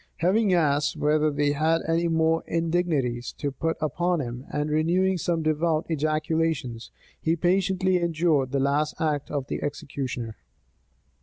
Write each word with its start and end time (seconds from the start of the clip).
Having 0.17 0.51
asked 0.55 0.97
whether 0.97 1.29
they 1.29 1.51
had 1.51 1.83
any 1.87 2.07
more 2.07 2.43
indignities 2.47 3.31
to 3.33 3.51
put 3.51 3.77
upon 3.79 4.19
him, 4.19 4.47
and 4.49 4.67
renewing 4.71 5.19
some 5.19 5.43
devout 5.43 5.85
ejaculations, 5.91 6.89
he 7.21 7.35
patiently 7.35 7.99
endured 7.99 8.51
the 8.51 8.59
last 8.59 8.99
act 8.99 9.29
of 9.29 9.45
the 9.45 9.61
executioner. 9.61 10.37